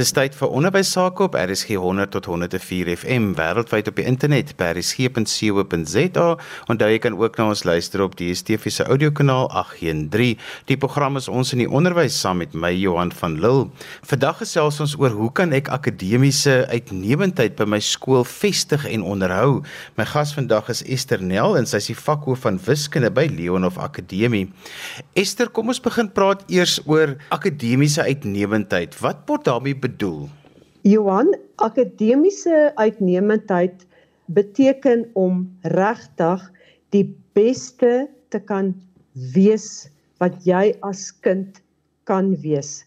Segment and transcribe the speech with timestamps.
[0.00, 4.54] Dis tyd vir onderwys sake op RSG 100 tot 104 FM wêreldwyd op die internet
[4.56, 6.28] by rsg.co.za.
[6.72, 10.38] Onthou jy kan ook na ons luister op die DSTV se audiokanaal 813.
[10.70, 13.66] Die program is ons in die onderwys saam met my Johan van Lille.
[14.08, 19.60] Vandag gesels ons oor hoe kan ek akademiese uitnemendheid by my skool vestig en onderhou.
[20.00, 23.76] My gas vandag is Esther Nel en sy is die vakhoof van wiskunde by Leonhof
[23.76, 24.46] Akademie.
[25.12, 28.96] Esther, kom ons begin praat eers oor akademiese uitnemendheid.
[29.04, 30.28] Wat word daarmee bedoel?
[30.86, 33.86] Johan, akademiese uitnemendheid
[34.30, 36.46] beteken om regtig
[36.94, 38.72] die beste te kan
[39.34, 39.90] wees
[40.22, 41.58] wat jy as kind
[42.08, 42.84] kan wees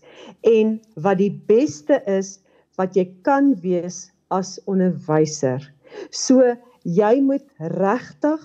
[0.47, 2.37] en wat die beste is
[2.79, 5.61] wat jy kan wees as onderwyser.
[6.09, 7.45] So jy moet
[7.77, 8.41] regtig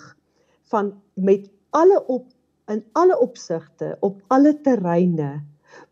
[0.72, 2.26] van met alle op
[2.68, 5.38] in alle opsigte op alle terreine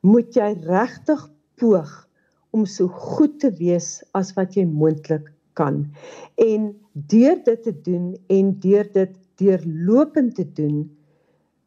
[0.04, 1.22] moet jy regtig
[1.56, 2.05] poog
[2.56, 5.28] om so goed te wees as wat jy moontlik
[5.60, 5.84] kan.
[6.40, 6.72] En
[7.12, 10.84] deur dit te doen en deur dit deurlopend te doen,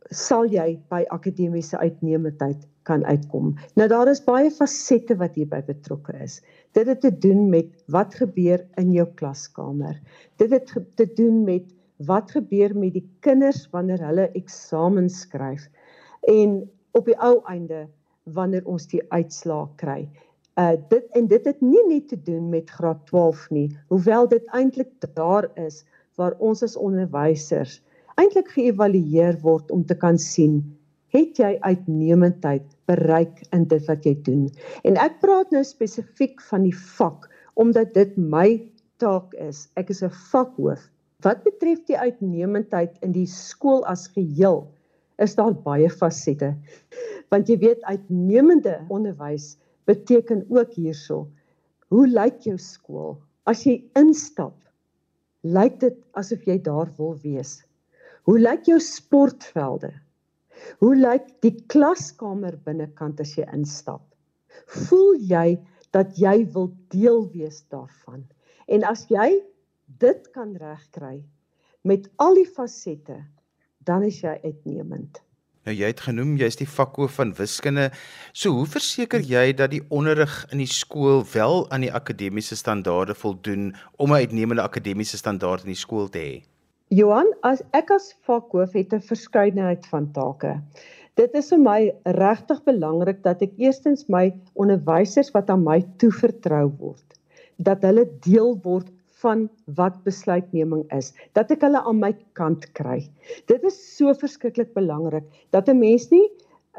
[0.09, 3.53] sal jy by akademiese uitnemendheid kan uitkom.
[3.77, 6.39] Nou daar is baie fasette wat hierby betrokke is.
[6.73, 9.99] Dit het te doen met wat gebeur in jou klaskamer.
[10.42, 11.69] Dit het te doen met
[12.08, 15.67] wat gebeur met die kinders wanneer hulle eksamens skryf
[16.31, 16.61] en
[16.95, 17.86] op die ou einde
[18.23, 20.02] wanneer ons die uitslae kry
[20.59, 24.45] uh dit en dit het nie net te doen met graad 12 nie hoewel dit
[24.61, 27.79] eintlik daar is waar ons as onderwysers
[28.15, 30.61] eintlik geëvalueer word om te kan sien
[31.13, 34.47] het jy uitnemendheid bereik in dit wat jy doen?
[34.85, 38.61] En ek praat nou spesifiek van die vak omdat dit my
[39.02, 39.67] taak is.
[39.75, 40.80] Ek is 'n vakhoof.
[41.25, 44.67] Wat betref die uitnemendheid in die skool as geheel
[45.17, 46.55] is daar baie fasette.
[47.30, 49.57] Want jy weet uitnemende onderwys
[49.90, 51.26] beteken ook hierso
[51.90, 53.18] hoe lyk jou skool?
[53.50, 54.56] As jy instap
[55.42, 57.59] lyk dit asof jy daar wil wees.
[58.28, 59.94] Hoe lyk jou sportvelde?
[60.83, 64.04] Hoe lyk die klaskamer binnekant as jy instap?
[64.89, 65.58] Voel jy
[65.95, 68.26] dat jy wil deel wees daarvan?
[68.67, 69.39] En as jy
[70.04, 71.23] dit kan regkry
[71.88, 73.23] met al die fasette
[73.88, 75.23] dan is jy uitnemend
[75.67, 77.89] Nou jy het genoem jy is die vakhoof van wiskunde.
[78.33, 83.15] So hoe verseker jy dat die onderrig in die skool wel aan die akademiese standaarde
[83.15, 86.43] voldoen om 'n uitnemende akademiese standaard in die skool te hê?
[86.89, 90.61] Johan, as ek as vakhoof het 'n verskeidenheid van take.
[91.15, 96.71] Dit is vir my regtig belangrik dat ek eerstens my onderwysers wat aan my toevertrou
[96.80, 97.19] word,
[97.58, 98.87] dat hulle deel word
[99.21, 103.02] van wat besluitneming is, dat ek hulle aan my kant kry.
[103.52, 106.27] Dit is so verskriklik belangrik dat 'n mens nie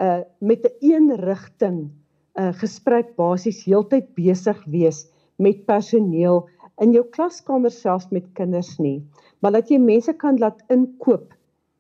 [0.00, 1.90] uh met 'n een rigting
[2.38, 6.46] uh, gesprek basies heeltyd besig wees met personeel
[6.80, 9.04] in jou klaskamer selfs met kinders nie,
[9.40, 11.34] maar dat jy mense kan laat inkoop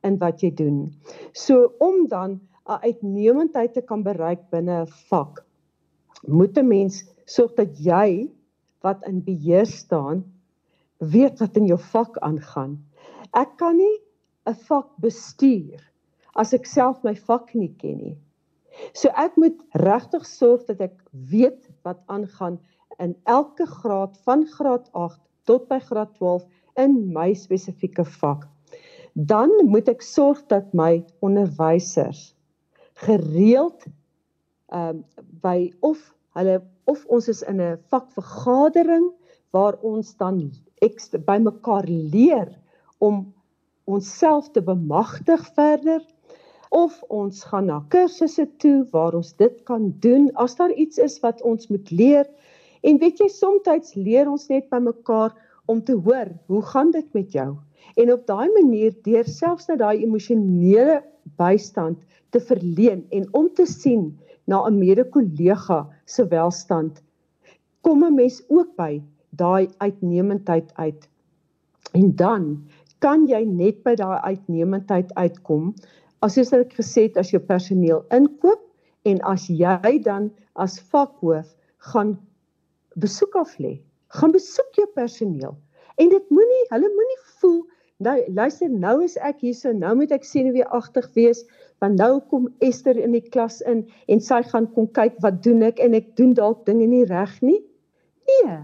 [0.04, 0.92] in wat jy doen.
[1.32, 5.44] So om dan 'n uitnemendheid te kan bereik binne 'n vak,
[6.26, 8.28] moet 'n mens sorg dat jy
[8.82, 10.24] wat in beheer staan
[11.00, 12.76] weet wat in jou vak aangaan.
[13.32, 13.98] Ek kan nie
[14.46, 15.80] 'n vak bestuur
[16.36, 18.16] as ek self my vak nie ken nie.
[18.94, 22.58] So ek moet regtig sorg dat ek weet wat aangaan
[22.98, 26.46] in elke graad van graad 8 tot by graad 12
[26.76, 28.46] in my spesifieke vak.
[29.14, 32.34] Dan moet ek sorg dat my onderwysers
[33.06, 33.86] gereeld
[34.70, 35.04] ehm um,
[35.42, 35.98] by of
[36.38, 39.10] hulle of ons is in 'n vakvergadering
[39.50, 40.50] waar ons dan
[40.80, 42.48] ek bymekaar leer
[42.98, 43.26] om
[43.84, 46.02] onsself te bemagtig verder
[46.70, 51.18] of ons gaan na kursusse toe waar ons dit kan doen as daar iets is
[51.24, 52.26] wat ons moet leer.
[52.86, 55.34] En weet jy soms leer ons net by mekaar
[55.66, 57.50] om te hoor hoe gaan dit met jou?
[57.98, 61.00] En op daai manier deur selfs net daai emosionele
[61.36, 61.98] bystand
[62.30, 64.12] te verleen en om te sien
[64.46, 67.02] na 'n mede-kollega se welstand
[67.82, 69.02] kom 'n mens ook by
[69.40, 71.08] daai uitnemendheid uit.
[71.96, 72.46] En dan
[73.04, 75.72] kan jy net by daai uitnemendheid uitkom
[76.24, 78.60] as jy soos ek gesê het as jou personeel inkoop
[79.08, 80.28] en as jy dan
[80.60, 81.48] as vakhoof
[81.90, 82.18] gaan
[83.00, 83.78] besoek af lê.
[84.12, 85.56] Gaan besoek jou personeel.
[85.96, 87.60] En dit moenie hulle moenie voel
[88.00, 91.42] nou luister nou is ek hier so nou moet ek senuweeagtig wees
[91.84, 95.64] want nou kom Esther in die klas in en sy gaan kom kyk wat doen
[95.68, 97.60] ek en ek doen dalk dinge nie reg nie.
[98.28, 98.56] Nee,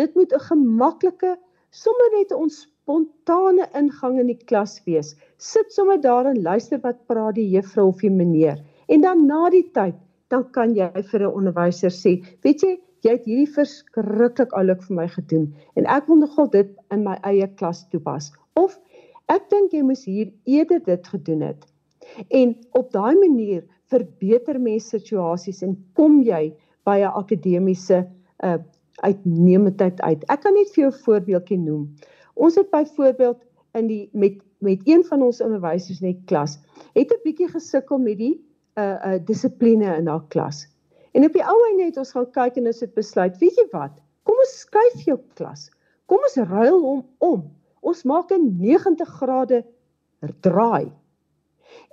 [0.00, 1.36] Dit moet 'n gemaklike,
[1.70, 5.14] sommer net 'n spontane ingang in die klas wees.
[5.36, 8.58] Sit sommer daar en luister wat praat die juffrou of die meneer.
[8.88, 9.94] En dan na die tyd,
[10.28, 12.12] dan kan jy vir 'n onderwyser sê,
[12.42, 16.72] weet jy, jy het hierdie verskriklik oulik vir my gedoen en ek wil nogal dit
[16.90, 18.32] in my eie klas toepas.
[18.56, 18.78] Of
[19.28, 21.64] ek dink jy moes hier eerder dit gedoen het.
[22.28, 23.62] En op daai manier
[23.92, 26.52] verbeter mense situasies en kom jy
[26.84, 28.06] by 'n akademiese
[28.44, 28.58] uh
[28.96, 30.24] uitnemendheid uit.
[30.28, 31.94] Ek kan net vir jou 'n voorbeeldjie noem.
[32.34, 33.40] Ons het byvoorbeeld
[33.74, 36.58] in die met met een van ons onderwysers die klas
[36.92, 38.36] het 'n bietjie gesukkel met die
[38.76, 40.66] uh uh dissipline in haar klas.
[41.12, 43.66] En op die ou einde het ons gaan kyk en ons het besluit, weet jy
[43.72, 43.92] wat?
[44.22, 45.70] Kom ons skuif jou klas.
[46.06, 47.42] Kom ons ruil hom om.
[47.80, 49.64] Ons maak 'n 90 grade
[50.40, 50.92] draai.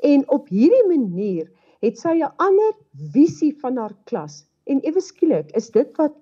[0.04, 1.50] En op hierdie manier
[1.82, 2.74] het sy 'n ander
[3.14, 4.46] visie van haar klas.
[4.66, 6.14] En ewe skielik is dit wat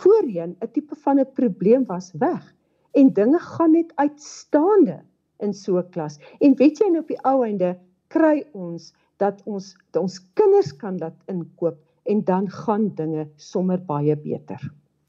[0.00, 2.54] voorheen 'n tipe van 'n probleem was weg
[2.92, 5.02] en dinge gaan net uitstaande
[5.38, 6.18] in so 'n klas.
[6.38, 7.78] En weet jy nou op die ou einde
[8.08, 13.78] kry ons dat ons dat ons kinders kan dat inkoop en dan gaan dinge sommer
[13.84, 14.60] baie beter.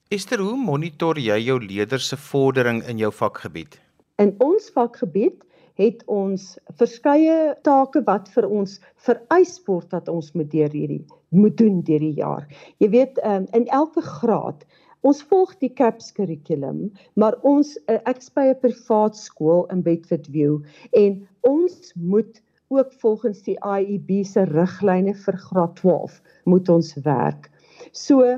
[0.10, 3.80] Esther, hoe monitor jy jou leerders se vordering in jou vakgebied?
[4.18, 5.46] In ons vakgebied
[5.80, 8.78] het ons verskeie take wat vir ons
[9.08, 12.46] vereis word dat ons moet deur hierdie moet doen deur die jaar.
[12.84, 14.66] Jy weet um, in elke graad
[15.08, 20.28] Ons volg die CAPS kurrikulum, maar ons eh, ek by 'n privaat skool in Bedford
[20.28, 20.58] View
[20.92, 27.48] en ons moet ook volgens die IEB se riglyne vir graad 12 moet ons werk.
[27.92, 28.36] So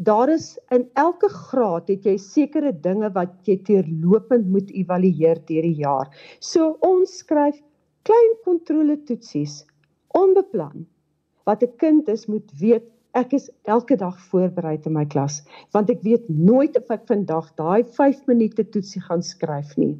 [0.00, 5.66] daar is in elke graad het jy sekere dinge wat jy teerlopend moet evalueer deur
[5.66, 6.08] die jaar.
[6.40, 7.58] So ons skryf
[8.08, 9.60] klein kontrole toetsies
[10.16, 10.86] onbeplan
[11.44, 15.42] wat 'n kind is moet weet ek is elke dag voorberei in my klas
[15.72, 19.98] want ek weet nooit of ek vandag daai 5 minute toetsie gaan skryf nie.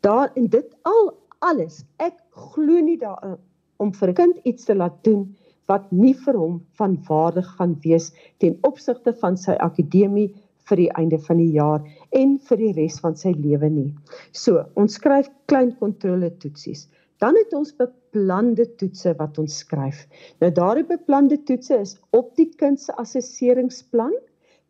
[0.00, 1.84] Daar en dit al alles.
[1.96, 3.38] Ek glo nie daarin
[3.78, 5.36] om vir 'n kind iets te laat doen
[5.70, 8.10] wat nie vir hom van waarde gaan wees
[8.42, 10.28] ten opsigte van sy akademie
[10.70, 11.84] vir die einde van die jaar
[12.20, 13.90] en vir die res van sy lewe nie.
[14.32, 16.88] So, ons skryf klein kontrole toetsies.
[17.20, 20.06] Dan het ons beplande toetse wat ons skryf.
[20.40, 24.14] Nou daardie beplande toetse is op die kind se assesseringsplan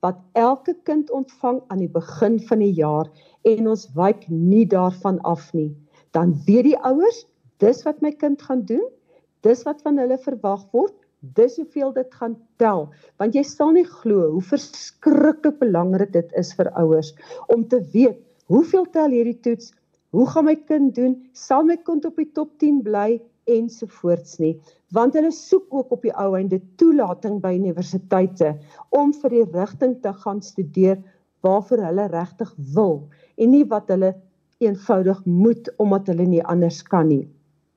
[0.05, 3.11] wat elke kind ontvang aan die begin van die jaar
[3.49, 5.70] en ons wyk nie daarvan af nie
[6.17, 7.25] dan weet die ouers
[7.62, 8.87] dis wat my kind gaan doen
[9.46, 10.96] dis wat van hulle verwag word.
[11.37, 12.87] Dis hoeveel dit gaan tel.
[13.20, 17.12] Want jy sal nie glo hoe verskriklik belangrik dit is vir ouers
[17.52, 18.20] om te weet
[18.50, 19.75] hoeveel tel hierdie toets?
[20.10, 21.12] Hoe gaan my kind doen?
[21.38, 23.20] Sal my kind op die top 10 bly?
[23.50, 24.56] Ensovoorts nie.
[24.94, 28.56] Want hulle soek ook op die ou einde toelating by universiteite
[28.96, 30.98] om vir die rigting te gaan studeer
[31.46, 32.96] waarvoor hulle regtig wil
[33.36, 34.14] en nie wat hulle
[34.60, 37.25] eenvoudig moet omdat hulle nie anders kan nie.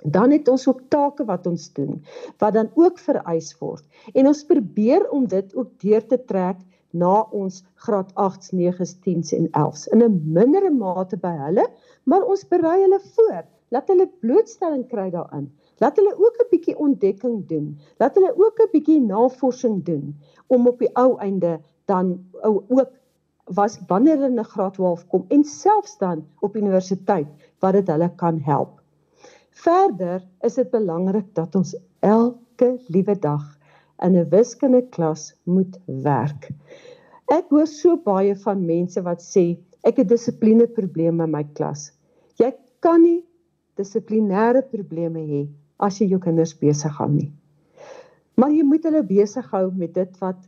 [0.03, 2.03] Dan het ons ook take wat ons doen
[2.37, 3.83] wat dan ook vereis word.
[4.13, 6.59] En ons probeer om dit ook deur te trek
[6.91, 11.65] na ons graad 8s, 9s, 10s en 11s in 'n mindere mate by hulle,
[12.03, 13.43] maar ons berei hulle voor.
[13.69, 15.47] Laat hulle blootstelling kry daarin.
[15.81, 17.77] Laat hulle ook 'n bietjie ontdekking doen.
[17.97, 20.15] Laat hulle ook 'n bietjie navorsing doen
[20.47, 22.91] om op die ou einde dan ook
[23.45, 27.27] was wanneer hulle in graad 12 kom en selfs dan op universiteit
[27.59, 28.82] wat dit hulle kan help.
[29.53, 33.43] Verder is dit belangrik dat ons elke liewe dag
[34.01, 36.49] in 'n wiskunde klas moet werk.
[37.31, 41.91] Ek hoor so baie van mense wat sê ek het dissipline probleme in my klas.
[42.39, 43.23] Jy kan nie
[43.77, 45.47] dissiplinêre probleme hê
[45.79, 47.31] as jy jou kinders besig hou nie.
[48.35, 50.39] Maar jy moet hulle besig hou met dit wat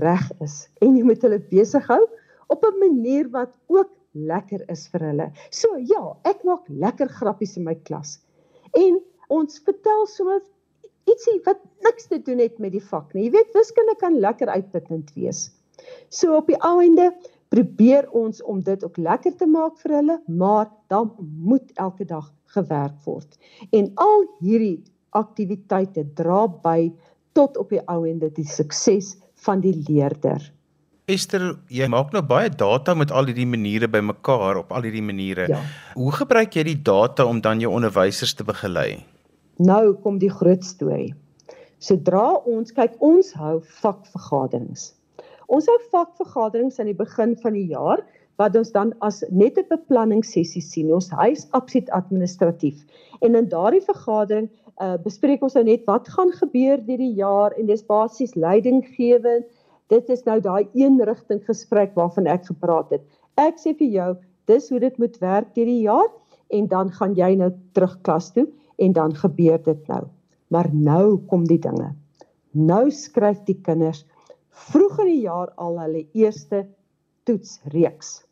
[0.00, 2.02] reg is en jy moet hulle besig hou
[2.48, 5.30] op 'n manier wat ook lekker is vir hulle.
[5.50, 8.18] So ja, ek maak lekker grappies in my klas.
[8.76, 9.00] En
[9.32, 10.40] ons vertel sommer
[11.06, 13.28] ietsie wat niks te doen het met die vak nie.
[13.28, 15.48] Jy weet wiskunde kan lekker uitputtend wees.
[16.10, 17.12] So op die einde
[17.54, 22.26] probeer ons om dit ook lekker te maak vir hulle, maar dan moet elke dag
[22.56, 23.38] gewerk word.
[23.70, 24.82] En al hierdie
[25.16, 26.90] aktiwiteite dra by
[27.36, 29.14] tot op die ou einde die sukses
[29.46, 30.40] van die leerder.
[31.06, 35.44] Esther, jy maak nou baie data met al hierdie maniere bymekaar op al hierdie maniere.
[35.52, 35.60] Ja.
[35.94, 39.04] Hoe gebruik jy die data om dan jou onderwysers te begelei?
[39.62, 41.12] Nou kom die groot storie.
[41.78, 44.88] Sodra ons kyk, ons hou vakvergaderings.
[45.46, 48.02] Ons hou vakvergaderings aan die begin van die jaar
[48.42, 50.90] wat ons dan as net 'n beplanningssessie sien.
[50.90, 52.82] Ons huis absoluut administratief.
[53.22, 54.50] En in daardie vergadering
[54.82, 59.46] uh, bespreek ons nou net wat gaan gebeur hierdie jaar en dis basies leidinggewend.
[59.92, 63.04] Dit is nou daai een rigting gesprek waarvan ek gepraat het.
[63.38, 64.10] Ek sê vir jou,
[64.50, 66.10] dis hoe dit moet werk hierdie jaar
[66.54, 68.46] en dan gaan jy nou terug klas toe
[68.82, 70.02] en dan gebeur dit nou.
[70.50, 71.92] Maar nou kom die dinge.
[72.52, 74.04] Nou skryf die kinders
[74.70, 76.64] vroeg in die jaar al hulle eerste
[77.28, 78.22] toetsreeks.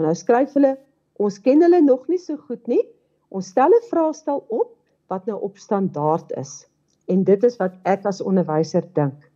[0.00, 0.76] Nou skryf hulle,
[1.18, 2.82] ons ken hulle nog nie so goed nie.
[3.28, 4.74] Ons stel 'n vraestel op
[5.08, 6.66] wat nou op standaard is.
[7.08, 9.27] En dit is wat ek as onderwyser dink.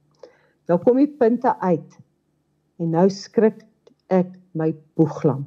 [0.70, 1.98] Nou kom die punte uit.
[2.78, 3.62] En nou skrik
[4.08, 5.46] ek my boeglam.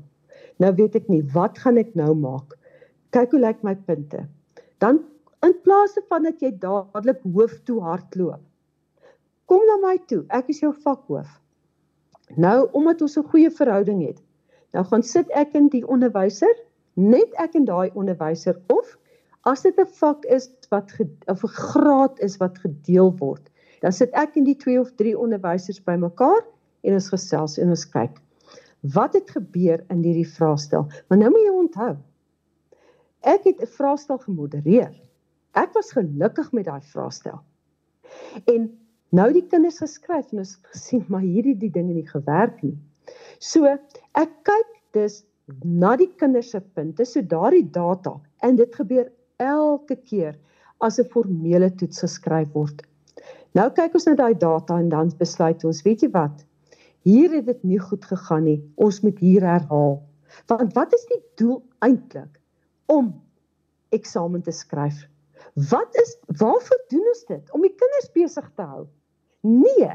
[0.60, 2.56] Nou weet ek nie wat gaan ek nou maak.
[3.16, 4.26] Kyk hoe lyk my punte.
[4.84, 5.04] Dan
[5.46, 8.42] in plaas van dat jy dadelik hoof toe hardloop.
[9.46, 10.24] Kom na my toe.
[10.34, 11.30] Ek is jou vakhoof.
[12.36, 14.22] Nou omdat ons 'n goeie verhouding het.
[14.74, 16.56] Nou gaan sit ek in die onderwyser,
[16.94, 18.98] net ek en daai onderwyser of
[19.44, 20.92] as dit 'n vak is wat
[21.28, 23.50] of 'n graad is wat gedeel word,
[23.86, 26.42] dan sit ek en die twee of drie onderwysers bymekaar
[26.86, 28.18] en ons gesels en ons kyk
[28.94, 30.88] wat het gebeur in hierdie vraestel.
[31.10, 31.94] Maar nou moet jy onthou,
[33.26, 34.94] ek het 'n vraestel gemodereer.
[35.54, 37.40] Ek was gelukkig met daai vraestel.
[38.46, 38.70] En
[39.10, 42.78] nou die kinders geskryf en ons gesien maar hierdie die dinge nie gewerk nie.
[43.40, 43.66] So
[44.14, 45.24] ek kyk dus
[45.64, 50.38] na die kinders se punte, so daardie data en dit gebeur elke keer
[50.82, 52.82] as 'n formele toets geskryf word.
[53.56, 56.42] Nou kyk ons na daai data en dan besluit ons, weet jy wat?
[57.08, 58.58] Hier het dit nie goed gegaan nie.
[58.76, 60.02] Ons moet hier herhaal.
[60.52, 62.42] Want wat is die doel eintlik
[62.92, 63.14] om
[63.96, 65.06] eksamen te skryf?
[65.72, 67.54] Wat is waarvoor doen ons dit?
[67.56, 68.84] Om die kinders besig te hou.
[69.48, 69.94] Nee,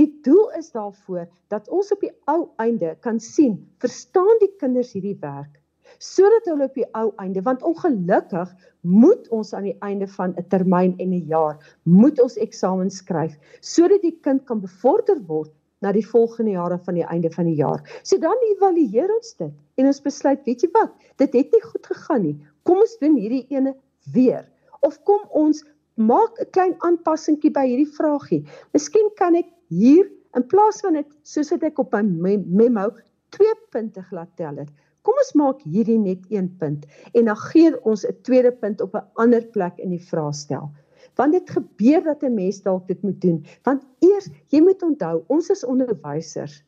[0.00, 4.90] die doel is daarvoor dat ons op die ou einde kan sien, verstaan die kinders
[4.96, 5.60] hierdie werk
[5.98, 10.48] sodat hulle op die ou einde want ongelukkig moet ons aan die einde van 'n
[10.48, 15.92] termyn en 'n jaar moet ons eksamen skryf sodat die kind kan bevorder word na
[15.92, 17.82] die volgende jare van die einde van die jaar.
[18.02, 21.86] So dan evalueer ons dit en ons besluit, weet jy wat, dit het nie goed
[21.86, 22.36] gegaan nie.
[22.66, 23.74] Kom ons doen hierdie ene
[24.14, 24.48] weer
[24.86, 25.64] of kom ons
[25.94, 28.44] maak 'n klein aanpassingkie by hierdie vragie.
[28.72, 32.90] Miskien kan ek hier in plaas van dit soos wat ek op my memo
[33.30, 34.70] twee punte glad tel het.
[35.02, 38.94] Kom ons maak hierdie net een punt en dan gee ons 'n tweede punt op
[38.94, 40.70] 'n ander plek in die vraestel.
[41.16, 43.44] Want dit gebeur dat 'n mens dalk dit moet doen.
[43.62, 46.64] Want eers, jy moet onthou, ons is onderwysers.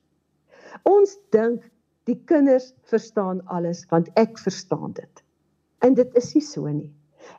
[0.83, 1.71] Ons dink
[2.05, 5.23] die kinders verstaan alles want ek verstaan dit.
[5.81, 6.93] En dit is nie so nie.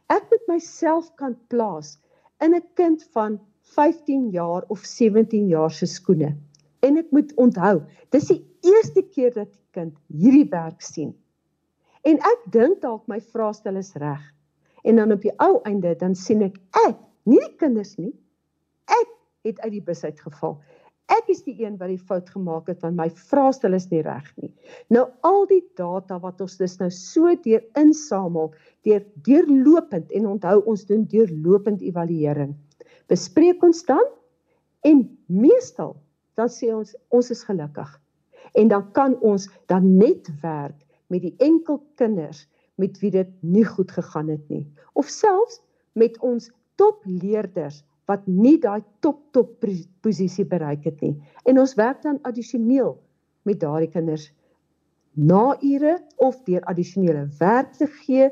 [0.07, 1.99] Ek moet myself kan plaas
[2.39, 3.39] in 'n kind van
[3.75, 6.35] 15 jaar of 17 jaar se skoene.
[6.81, 7.81] En ek moet onthou,
[8.13, 11.13] dis die eerste keer dat die kind hierdie werk sien.
[12.07, 14.21] En ek dink dalk my vraestel is reg.
[14.83, 16.57] En dan op die ou einde dan sien ek
[16.87, 16.97] ek,
[17.29, 18.13] nie die kinders nie.
[18.89, 19.11] Ek
[19.45, 20.57] het uit die bus uitgeval
[21.11, 24.27] ek is die een wat die fout gemaak het want my vraestel is nie reg
[24.41, 24.51] nie.
[24.93, 28.51] Nou al die data wat ons dus nou so deur insamel,
[28.87, 32.55] deur deurlopend en onthou ons doen deurlopend evaluering.
[33.11, 34.05] Bespreek ons dan
[34.87, 35.95] en meestal
[36.39, 37.91] dan sê ons ons is gelukkig.
[38.53, 43.65] En dan kan ons dan net werk met die enkel kinders met wie dit nie
[43.65, 45.61] goed gegaan het nie of selfs
[45.93, 49.65] met ons topleerders wat nie daai top top
[50.03, 51.15] posisie bereik het nie.
[51.47, 52.95] En ons werk dan addisioneel
[53.47, 54.31] met daardie kinders
[55.15, 58.29] na ure of deur addisionele werk te gee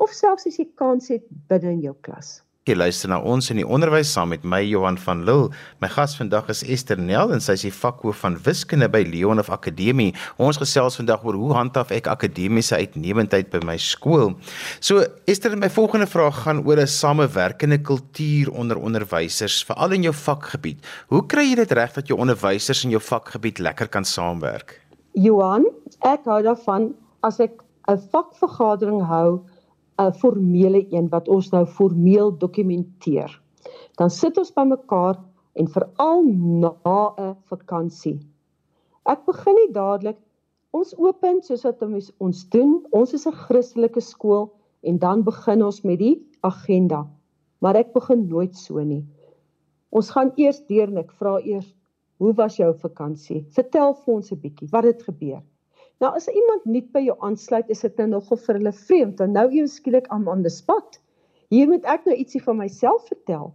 [0.00, 2.40] of selfs as jy kans het binne in jou klas.
[2.64, 5.50] Jy luister na ons in die onderwys saam met my Johan van Lille.
[5.84, 9.50] My gas vandag is Esther Nel en sy is die vakhoof van wiskunde by Leonhof
[9.52, 10.14] Akademie.
[10.40, 14.32] Ons gesels vandag oor hoe handhaaf ek akademiese uitnemendheid by my skool.
[14.80, 20.14] So Esther, my volgende vraag gaan oor 'n samewerkende kultuur onder onderwysers, veral in jou
[20.14, 20.80] vakgebied.
[21.12, 24.80] Hoe kry jy dit reg dat jou onderwysers in jou vakgebied lekker kan saamwerk?
[25.12, 25.68] Johan,
[26.00, 29.44] ek hou daarvan as ek 'n vakvergadering hou
[29.98, 33.30] 'n formele een wat ons nou formeel dokumenteer.
[33.98, 35.20] Dan sit ons bymekaar
[35.54, 36.72] en veral na
[37.16, 38.18] 'n vakansie.
[39.04, 40.18] Ek begin nie dadelik
[40.72, 41.82] ons open soos wat
[42.18, 42.82] ons doen.
[42.90, 47.06] Ons is 'n Christelike skool en dan begin ons met die agenda.
[47.60, 49.04] Maar ek begin nooit so nie.
[49.90, 51.74] Ons gaan eers deur en ek vra eers,
[52.18, 53.46] "Hoe was jou vakansie?
[53.50, 55.42] Vertel vir ons 'n bietjie wat het gebeur."
[56.02, 59.16] Nou as iemand nuut by jou aansluit, is dit nou nogal vir hulle vreemd.
[59.20, 60.98] Dan nou eers skielik aan aan die spot.
[61.54, 63.52] Hier moet ek nou ietsie van myself vertel.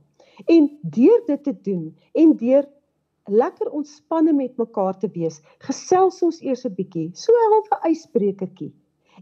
[0.47, 2.67] En deur dit te doen en deur
[3.29, 8.73] lekker ontspanne met mekaar te wees, gesels ons eers 'n bietjie, so 'n halfe ysbrekertjie.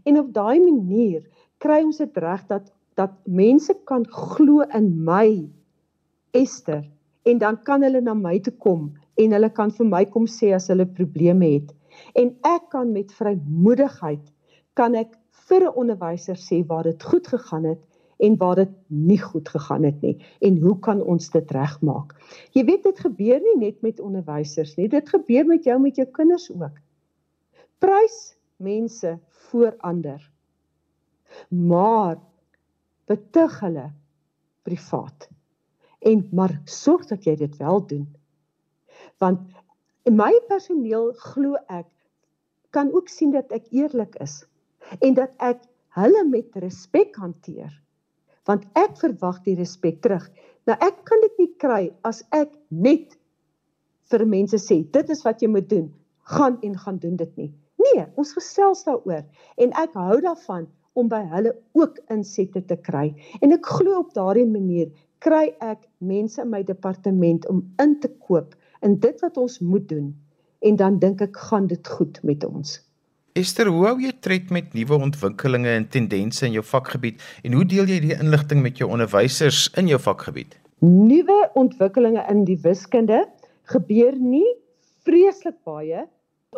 [0.04, 1.26] En op daai manier
[1.58, 5.48] kry ons dit reg dat dat mense kan glo in my
[6.30, 6.84] Esther
[7.22, 10.54] en dan kan hulle na my toe kom en hulle kan vir my kom sê
[10.54, 11.74] as hulle probleme het
[12.14, 14.32] en ek kan met vrymoedigheid
[14.74, 15.16] kan ek
[15.48, 17.82] vir 'n onderwyser sê waar dit goed gegaan het
[18.18, 22.14] en waar dit nie goed gegaan het nie en hoe kan ons dit regmaak?
[22.52, 26.06] Jy weet dit gebeur nie net met onderwysers nie, dit gebeur met jou met jou
[26.06, 26.74] kinders ook.
[27.78, 29.18] Prys mense
[29.50, 30.30] voor ander.
[31.48, 32.18] Maar
[33.06, 33.90] betug hulle
[34.62, 35.28] privaat.
[35.98, 38.06] En maar sorg dat jy dit wel doen.
[39.18, 39.40] Want
[40.10, 41.88] my personeel glo ek
[42.76, 44.42] kan ook sien dat ek eerlik is
[45.04, 45.64] en dat ek
[45.98, 47.72] hulle met respek hanteer
[48.48, 50.24] want ek verwag die respek terug.
[50.64, 53.18] Nou ek kan dit nie kry as ek net
[54.08, 55.90] vir mense sê dit is wat jy moet doen,
[56.32, 57.50] gaan en gaan doen dit nie.
[57.78, 59.26] Nee, ons gesels daaroor
[59.60, 60.64] en ek hou daarvan
[60.98, 63.12] om by hulle ook insette te kry.
[63.44, 64.88] En ek glo op daardie manier
[65.24, 69.88] kry ek mense in my departement om in te koop in dit wat ons moet
[69.88, 70.12] doen
[70.60, 72.78] en dan dink ek gaan dit goed met ons.
[73.38, 77.66] Esther, hoe hou jy tred met nuwe ontwikkelinge en tendense in jou vakgebied en hoe
[77.68, 80.56] deel jy die inligting met jou onderwysers in jou vakgebied?
[80.82, 83.24] Nuwe ontwikkelinge in die wiskunde
[83.70, 84.46] gebeur nie
[85.06, 86.06] vreeslik baie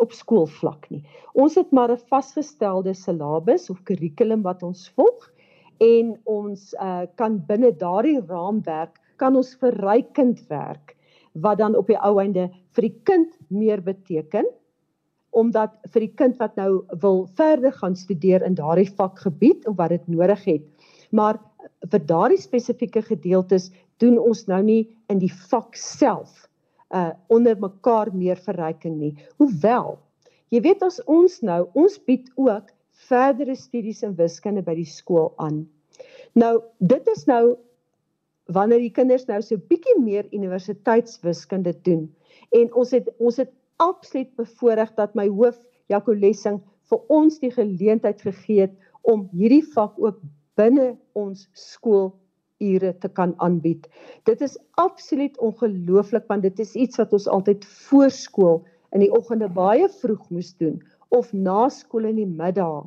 [0.01, 1.03] op skoolvlak nie.
[1.35, 5.31] Ons het maar 'n vasgestelde syllabus of kurrikulum wat ons volg
[5.81, 10.97] en ons uh, kan binne daardie raamwerk kan ons verrykend werk
[11.33, 14.49] wat dan op die ou einde vir die kind meer beteken
[15.31, 19.95] omdat vir die kind wat nou wil verder gaan studeer in daardie vakgebied of wat
[19.95, 20.65] dit nodig het.
[21.15, 21.39] Maar
[21.91, 23.71] vir daardie spesifieke gedeeltes
[24.03, 24.83] doen ons nou nie
[25.13, 26.47] in die vak self
[26.91, 29.15] uh onder mekaar meer verryking nie.
[29.39, 29.99] Hoewel
[30.51, 32.73] jy weet as ons nou ons bied ook
[33.07, 35.63] verdere studies in wiskunde by die skool aan.
[36.35, 37.57] Nou dit is nou
[38.55, 42.09] wanneer die kinders nou so bietjie meer universiteitswiskunde doen
[42.57, 45.59] en ons het ons het absoluut bevoorreg dat my hoof
[45.91, 48.75] Jaco Lessing vir ons die geleentheid gegee het
[49.09, 50.19] om hierdie vak ook
[50.59, 53.87] binne ons skoolure te kan aanbied.
[54.29, 58.63] Dit is absoluut ongelooflik want dit is iets wat ons altyd voor skool
[58.95, 60.81] in die oggende baie vroeg moes doen
[61.15, 62.87] of na skool in die middag.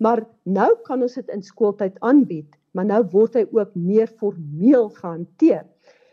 [0.00, 4.88] Maar nou kan ons dit in skooltyd aanbied, maar nou word hy ook meer formeel
[4.88, 5.66] gehanteer.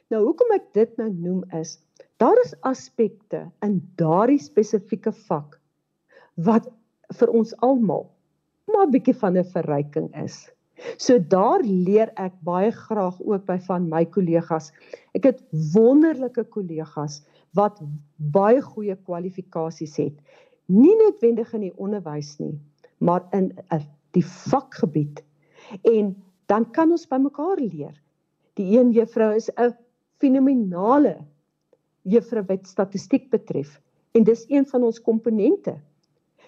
[0.09, 1.77] Nou hoekom ek dit nou noem is
[2.17, 5.59] Daar is aspekte in daardie spesifieke vak
[6.47, 6.65] wat
[7.19, 8.07] vir ons almal
[8.67, 10.49] maar 'n bietjie van 'n verryking is.
[10.97, 14.71] So daar leer ek baie graag ook by van my kollegas.
[15.13, 15.43] Ek het
[15.73, 17.21] wonderlike kollegas
[17.53, 17.81] wat
[18.15, 20.13] baie goeie kwalifikasies het.
[20.65, 22.59] Nie noodwendig in die onderwys nie,
[22.97, 23.53] maar in
[24.11, 25.23] die vakgebied.
[25.81, 26.15] En
[26.47, 27.95] dan kan ons by mekaar leer.
[28.57, 29.75] Die een juffrou is 'n
[30.19, 31.17] fenominale
[32.01, 33.81] juffrou wat statistiek betref
[34.15, 35.75] en dis een van ons komponente.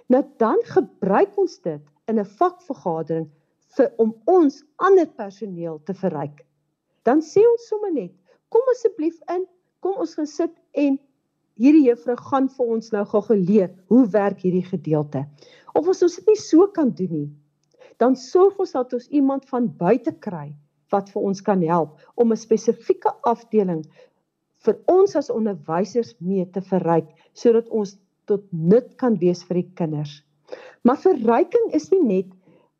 [0.08, 3.30] Nou dan gebruik ons dit in 'n vakvergadering
[3.76, 6.46] vir om ons ander personeel te verryk.
[7.04, 8.12] Dan sê ons sommer net,
[8.50, 9.46] kom asseblief in,
[9.80, 11.00] kom ons gaan sit en
[11.60, 15.26] hierdie juffrou gaan vir ons nou gou geleer hoe werk hierdie gedeelte.
[15.76, 17.30] Of as ons dit nie so kan doen nie,
[18.00, 20.50] dan sorg ons dat ons iemand van buite kry
[20.94, 23.84] wat vir ons kan help om 'n spesifieke afdeling
[24.66, 29.72] vir ons as onderwysers mee te verryk sodat ons tot nut kan wees vir die
[29.76, 30.24] kinders.
[30.84, 32.30] Maar verryking is nie net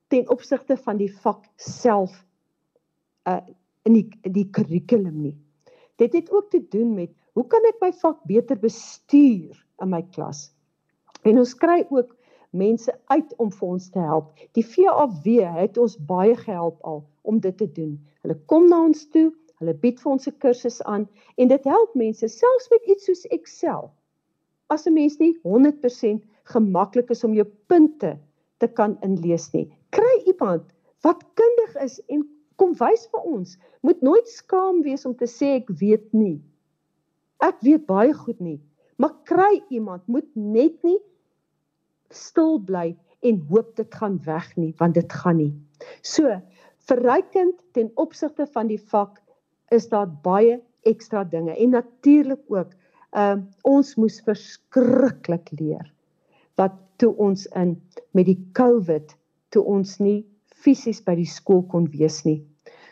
[0.10, 2.26] ten opsigte van die vak self
[3.30, 3.42] uh
[3.88, 5.36] in die die kurrikulum nie.
[5.98, 10.02] Dit het ook te doen met hoe kan ek my vak beter bestuur in my
[10.16, 10.52] klas?
[11.24, 12.12] En ons kry ook
[12.52, 14.34] mense uit om vir ons te help.
[14.54, 18.00] Die VAW het ons baie gehelp al om dit te doen.
[18.22, 21.06] Hulle kom na ons toe, Hulle bied vir ons 'n kursus aan
[21.44, 23.90] en dit help mense selfs met iets soos Excel.
[24.76, 28.18] As 'n mens nie 100% gemaklik is om jou punte
[28.60, 30.72] te kan inlees nie, kry iemand
[31.04, 32.24] wat kundig is en
[32.56, 33.58] kom wys vir ons.
[33.84, 36.40] Moet nooit skaam wees om te sê ek weet nie.
[37.44, 38.60] Ek weet baie goed nie,
[38.98, 41.00] maar kry iemand moet net nie
[42.10, 42.94] stil bly
[43.26, 45.54] en hoop dit gaan weg nie, want dit gaan nie.
[46.02, 46.40] So,
[46.90, 49.20] verrykend ten opsigte van die vak
[49.76, 52.76] is daar baie ekstra dinge en natuurlik ook
[53.10, 55.88] ehm uh, ons moes verskriklik leer
[56.62, 57.74] wat toe ons in
[58.14, 59.16] met die COVID
[59.50, 60.20] toe ons nie
[60.54, 62.44] fisies by die skool kon wees nie.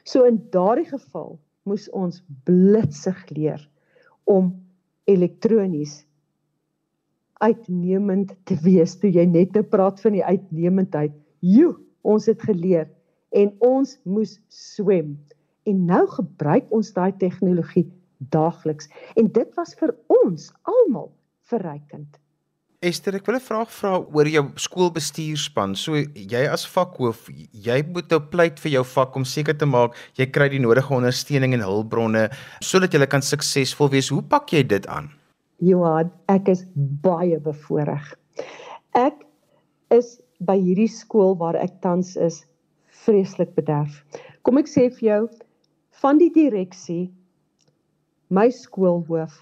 [0.08, 3.62] So in daardie geval moes ons blitsig leer
[4.26, 4.54] om
[5.06, 6.07] elektronies
[7.43, 8.95] uitnemend te wees.
[9.00, 11.13] Toe jy net nou praat van die uitnemendheid.
[11.41, 12.88] Jo, ons het geleer
[13.36, 15.17] en ons moes swem
[15.67, 17.88] en nou gebruik ons daai tegnologie
[18.34, 18.88] daagliks
[19.19, 21.12] en dit was vir ons almal
[21.52, 22.17] verrykend.
[22.78, 25.76] Esther, ek wil 'n vraag vra oor jou skoolbestuurspan.
[25.76, 29.95] So jy as vakhoof, jy moet nou pleit vir jou vak om seker te maak
[30.15, 32.30] jy kry die nodige ondersteuning en hulpbronne
[32.62, 34.10] sodat jy kan suksesvol wees.
[34.10, 35.10] Hoe pak jy dit aan?
[35.58, 36.63] Johan, ek is
[37.02, 38.12] baie bevoorreg.
[38.93, 39.24] Ek
[39.93, 42.43] is by hierdie skool waar ek tans is
[43.06, 44.04] vreeslik bederf.
[44.46, 45.22] Kom ek sê vir jou
[46.02, 47.08] van die direksie
[48.30, 49.34] my skoolhoof,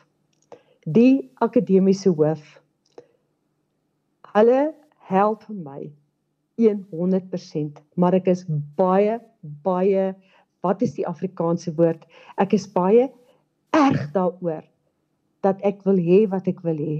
[0.86, 2.46] die akademiese hoof
[4.36, 4.74] Hulle
[5.08, 5.86] help my
[6.60, 8.42] 100%, maar ek is
[8.76, 9.20] baie
[9.64, 10.10] baie
[10.66, 12.04] wat is die Afrikaanse woord?
[12.42, 13.08] Ek is baie
[13.76, 14.64] erg daaroor
[15.46, 16.98] dat ek wil hê wat ek wil hê.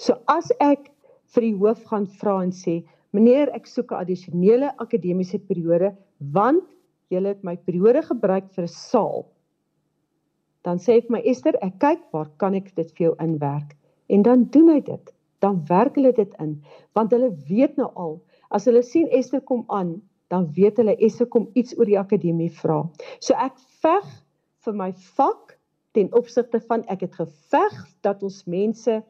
[0.00, 0.90] So as ek
[1.34, 6.64] vir die hoof gaan vra en sê, "Meneer, ek soek 'n addisionele akademiese periode want
[7.10, 9.26] julle het my periode gebruik vir 'n saal."
[10.64, 13.76] Dan sê ek my Esther, ek kyk waar kan ek dit vir jou inwerk?
[14.08, 16.56] En dan doen hy dit dan werk hulle dit in
[16.96, 18.16] want hulle weet nou al
[18.56, 19.96] as hulle sien Esther kom aan
[20.32, 22.82] dan weet hulle Esther kom iets oor die akademie vra
[23.18, 24.08] so ek veg
[24.66, 25.55] vir my vak
[25.96, 29.00] ten opsigte van ek het geveg dat ons mense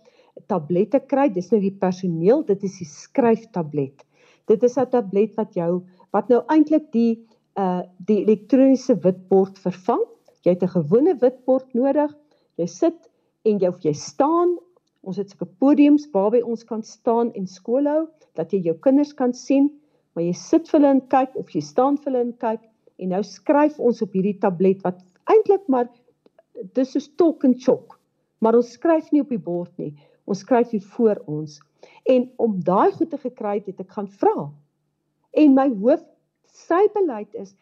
[0.50, 1.28] tablette kry.
[1.32, 4.04] Dis nou die personeel dit is die skryftablet.
[4.46, 7.26] Dit is 'n tablet wat jou wat nou eintlik die
[7.58, 10.04] uh die elektroniese witbord vervang.
[10.44, 12.12] Jy het 'n gewone witbord nodig.
[12.56, 13.10] Jy sit
[13.44, 14.56] en jy of jy staan.
[15.02, 19.14] Ons het sulke podiums waarby ons kan staan en skool hou dat jy jou kinders
[19.14, 19.70] kan sien,
[20.14, 22.60] maar jy sit vir hulle en kyk of jy staan vir hulle en kyk.
[22.98, 25.88] En nou skryf ons op hierdie tablet wat eintlik maar
[26.76, 27.98] dis is talk and chalk.
[28.38, 29.94] Maar ons skryf nie op die bord nie.
[30.26, 31.60] Ons skryf hier voor ons.
[32.10, 34.50] En om daai goed te gekry het, het ek gaan vra.
[35.36, 36.02] En my hoof
[36.56, 37.54] sy beleid is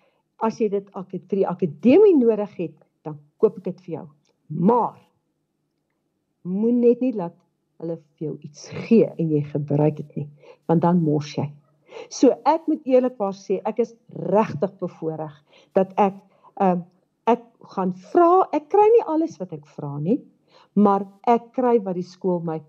[0.44, 2.76] as jy dit vir die akademie nodig het,
[3.07, 4.07] dan koop ek dit vir jou.
[4.48, 4.98] Maar
[6.44, 7.37] moenie net nie laat
[7.80, 10.26] hulle vir jou iets gee en jy gebruik dit nie,
[10.70, 11.46] want dan mors jy.
[12.11, 15.37] So ek moet eerlikwaar sê, ek is regtig bevoorreg
[15.78, 16.18] dat ek
[16.61, 16.90] ehm uh,
[17.30, 17.42] ek
[17.74, 20.20] gaan vra, ek kry nie alles wat ek vra nie,
[20.74, 22.60] maar ek kry wat die skool my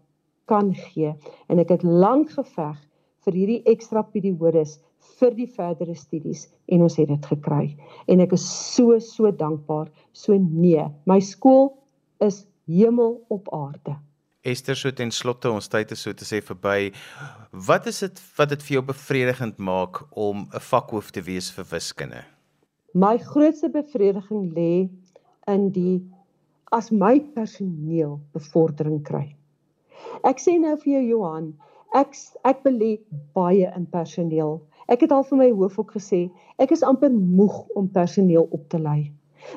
[0.49, 1.13] kan gee
[1.49, 2.77] en ek het lank geveg
[3.25, 4.77] vir hierdie ekstra periodes
[5.19, 7.75] vir die verdere studies en ons het dit gekry
[8.11, 9.89] en ek is so so dankbaar.
[10.13, 11.73] So nee, my skool
[12.23, 13.97] is hemel op aarde.
[14.45, 16.91] Esther so ten slotte ons tyd is so te sê verby.
[17.49, 21.65] Wat is dit wat dit vir jou bevredigend maak om 'n vakhoof te wees vir
[21.71, 22.34] wiskunde?
[22.95, 24.87] My grootste bevrediging lê
[25.51, 25.97] in die
[26.71, 29.27] as my personeel bevordering kry.
[30.23, 31.51] Ek sê nou vir jou Johan,
[31.95, 32.15] ek
[32.47, 32.95] ek belê
[33.35, 34.57] baie in personeel.
[34.87, 36.25] Ek het al vir my hoof ook gesê,
[36.61, 39.11] ek is amper moeg om personeel op te lei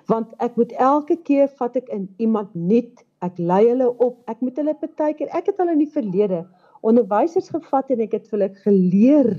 [0.06, 4.42] want ek moet elke keer vat ek in iemand nuut ek lei hulle op ek
[4.44, 6.42] moet hulle partykeer ek het al in die verlede
[6.86, 9.30] onderwysers gevat en ek het vir hulle geleer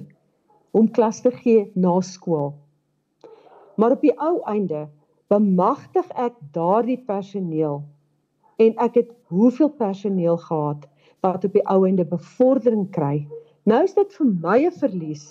[0.75, 2.51] om klas te gee na skool
[3.79, 4.87] maar op die ou einde
[5.31, 7.79] bemagtig ek daardie personeel
[8.59, 10.87] en ek het hoeveel personeel gehad
[11.23, 13.27] wat op die ou einde bevordering kry.
[13.63, 15.29] Nou is dit vir my 'n verlies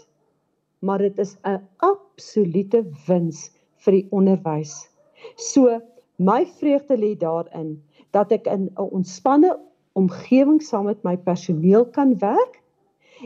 [0.80, 3.50] maar dit is 'n absolute wins
[3.84, 4.88] vir die onderwys.
[5.36, 5.80] So
[6.16, 9.58] my vreugde lê daarin dat ek in 'n ontspanne
[9.92, 12.62] omgewing saam met my personeel kan werk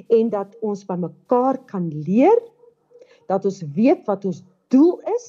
[0.08, 2.38] en dat ons by mekaar kan leer
[3.26, 5.28] dat ons weet wat ons doel is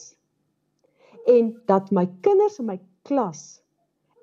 [1.29, 3.61] en dat my kinders in my klas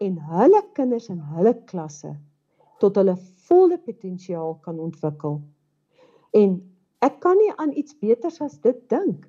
[0.00, 2.14] en hulle kinders in hulle klasse
[2.80, 3.16] tot hulle
[3.48, 5.40] volle potensiaal kan ontwikkel.
[6.36, 6.56] En
[7.04, 9.28] ek kan nie aan iets beters as dit dink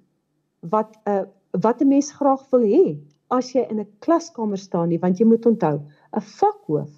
[0.71, 2.99] wat 'n uh, wat 'n mens graag wil hê
[3.29, 6.91] as jy in 'n klaskamer staan nie want jy moet onthou 'n vakhoof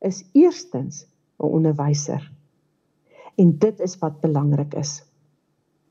[0.00, 1.06] is eerstens
[1.38, 2.22] 'n onderwyser
[3.36, 5.02] en dit is wat belangrik is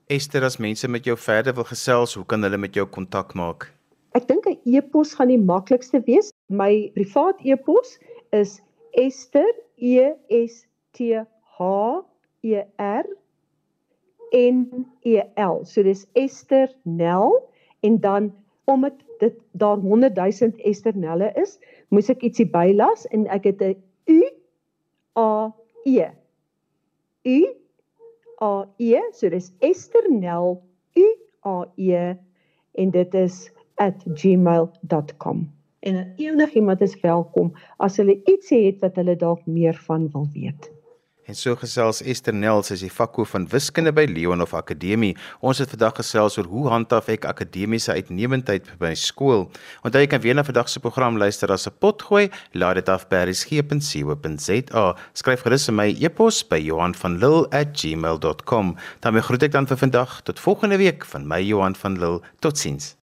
[0.08, 3.72] Esther as mense met jou verder wil gesels hoe kan hulle met jou kontak maak?
[4.14, 6.30] Ek dink 'n e-pos gaan die maklikste wees.
[6.48, 7.98] My privaat e-pos
[8.32, 8.62] is
[8.94, 9.50] Esther
[9.82, 11.18] E S T
[11.58, 12.06] H
[12.44, 13.06] E R
[14.32, 15.66] N E L.
[15.66, 17.34] So dis Esther Nel
[17.82, 18.32] en dan
[18.66, 21.58] omdat dit daar 100 000 esternelle is,
[21.90, 24.22] moes ek ietsie bylas en ek het 'n U
[25.18, 25.52] A
[25.84, 26.14] E.
[27.26, 27.65] U
[28.42, 30.62] A E, so dis esternel
[30.96, 31.06] U
[31.46, 32.16] A E
[32.76, 35.52] en dit is @gmail.com.
[35.80, 40.72] En enigiemand is welkom as hulle ietsie het wat hulle dalk meer van wil weet.
[41.26, 45.18] En so gesels Esther Nel, sy is die vakhoof van wiskunde by Leonhof Akademie.
[45.42, 49.48] Ons het vandag gesels oor hoe handhaaf ek akademiese uitnemendheid by skool.
[49.82, 52.30] Onthou jy kan weer na vandag se program luister as 'n potgooi.
[52.54, 54.96] Laat dit af by resgep.co.za.
[55.14, 58.76] Skryf gerus my e-pos by Johan.lil@gmail.com.
[59.00, 62.22] Dan groet ek dan vir vandag tot volgende week van my Johan van Lille.
[62.40, 63.05] Totsiens.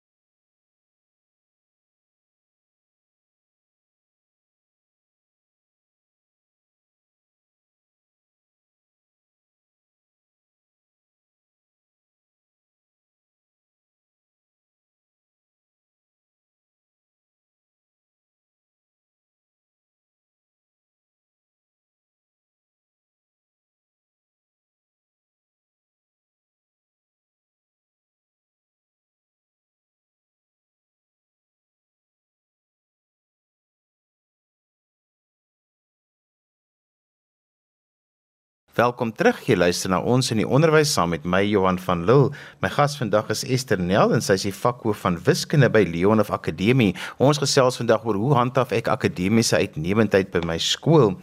[38.76, 39.38] Welkom terug.
[39.48, 42.26] Jy luister na ons in die onderwys saam met my Johan van Lille.
[42.60, 46.28] My gas vandag is Esther Nel en sy is die vakhoof van wiskunde by Leonhof
[46.36, 46.90] Akademie.
[47.16, 51.14] Ons gesels vandag oor hoe handhaaf ek akademiese uitnemendheid by my skool.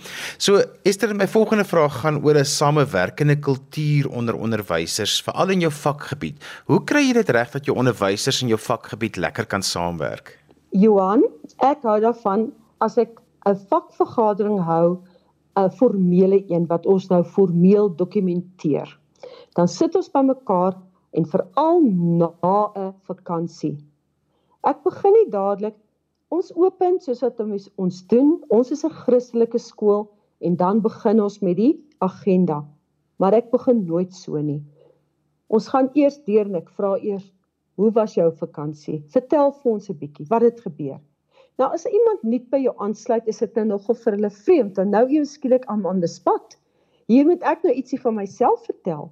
[0.41, 5.71] So Esther, my volgende vraag gaan oor 'n samewerkende kultuur onder onderwysers, veral in jou
[5.71, 6.41] vakgebied.
[6.65, 10.39] Hoe kry jy dit reg dat jou onderwysers in jou vakgebied lekker kan saamwerk?
[10.71, 11.21] Johan,
[11.61, 15.03] ek hou daarvan as ek 'n vakvergadering hou
[15.55, 18.89] 'n formele een wat ons nou formeel dokumenteer.
[19.53, 20.77] Dan sit ons bymekaar
[21.11, 21.81] en veral
[22.19, 22.29] na
[22.75, 23.77] 'n vakansie.
[24.63, 25.75] Ek begin nie dadelik
[26.29, 27.39] ons open soos wat
[27.75, 28.43] ons doen.
[28.49, 32.65] Ons is 'n Christelike skool en dan begin ons met die agenda.
[33.19, 34.63] Maar ek begin nooit so nie.
[35.47, 37.31] Ons gaan eers deur en ek vra eers,
[37.75, 39.03] "Hoe was jou vakansie?
[39.07, 40.99] Vertel vir ons 'n bietjie wat het gebeur."
[41.61, 44.75] Nou as iemand nuut by jou aansluit, is dit nou nogal vir hulle vreemd.
[44.79, 46.57] Dan nou ewe skielik aan on the spot.
[47.11, 49.11] Hier moet ek nou ietsie van myself vertel.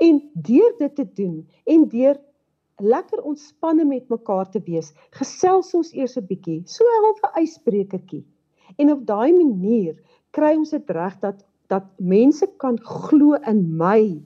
[0.00, 2.20] En deur dit te doen en deur
[2.82, 8.24] lekker ontspanne met mekaar te wees, gesels ons eers 'n bietjie, so 'n halfe ysbrekertjie.
[8.78, 10.00] En op daai manier
[10.30, 14.20] kry ons dit reg dat dat mense kan glo in my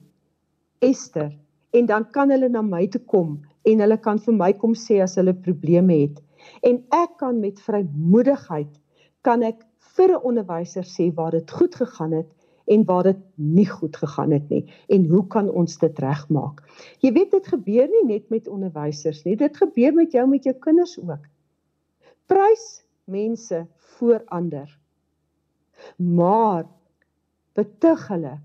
[0.79, 1.31] Esther
[1.71, 5.01] en dan kan hulle na my toe kom en hulle kan vir my kom sê
[5.03, 6.21] as hulle probleme het
[6.61, 8.73] en ek kan met vrymoedigheid
[9.21, 9.63] kan ek
[9.97, 12.29] vir 'n onderwyser sê waar dit goed gegaan het
[12.67, 16.61] en waar dit nie goed gegaan het nie en hoe kan ons dit regmaak.
[16.99, 20.55] Jy weet dit gebeur nie net met onderwysers nie, dit gebeur met jou met jou
[20.59, 21.23] kinders ook.
[22.27, 24.79] Prys mense voor ander.
[25.95, 26.65] Maar
[27.53, 28.39] betug hulle